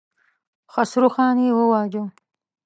خسروخان 0.73 1.35
يې 1.45 1.51
وواژه. 1.57 2.03